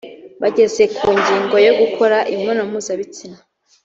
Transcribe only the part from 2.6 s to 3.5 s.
mpuzabitsina